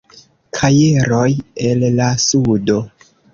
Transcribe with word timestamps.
Kajeroj 0.59 1.27
el 1.67 1.85
la 1.99 2.09
Sudo. 2.25 2.81